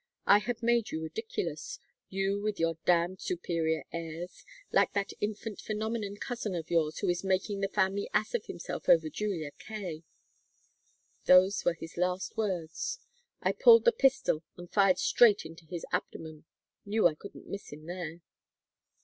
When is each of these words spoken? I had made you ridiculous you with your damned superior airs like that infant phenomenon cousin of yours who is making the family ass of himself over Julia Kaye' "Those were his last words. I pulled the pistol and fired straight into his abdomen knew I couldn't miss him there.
I 0.25 0.39
had 0.39 0.63
made 0.63 0.89
you 0.89 0.99
ridiculous 0.99 1.77
you 2.09 2.41
with 2.41 2.59
your 2.59 2.79
damned 2.85 3.21
superior 3.21 3.83
airs 3.93 4.43
like 4.71 4.93
that 4.93 5.13
infant 5.21 5.61
phenomenon 5.61 6.15
cousin 6.15 6.55
of 6.55 6.71
yours 6.71 6.97
who 6.97 7.07
is 7.07 7.23
making 7.23 7.59
the 7.59 7.67
family 7.67 8.09
ass 8.11 8.33
of 8.33 8.45
himself 8.45 8.89
over 8.89 9.09
Julia 9.09 9.51
Kaye' 9.59 10.01
"Those 11.25 11.63
were 11.65 11.75
his 11.75 11.97
last 11.97 12.35
words. 12.35 12.97
I 13.43 13.51
pulled 13.51 13.85
the 13.85 13.91
pistol 13.91 14.43
and 14.57 14.73
fired 14.73 14.97
straight 14.97 15.45
into 15.45 15.67
his 15.67 15.85
abdomen 15.91 16.45
knew 16.83 17.05
I 17.07 17.13
couldn't 17.13 17.45
miss 17.45 17.71
him 17.71 17.85
there. 17.85 18.21